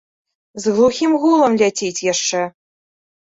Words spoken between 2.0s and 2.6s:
яшчэ.